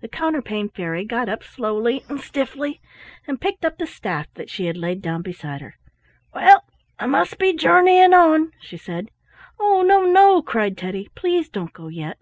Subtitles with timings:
[0.00, 2.80] The Counterpane Fairy got up slowly and stiffly,
[3.26, 5.74] and picked up the staff that she had laid down beside her.
[6.32, 6.64] "Well,
[6.98, 9.10] I must be journeying on," she said.
[9.60, 11.08] "Oh, no, no!" cried Teddy.
[11.14, 12.16] "Please don't go yet."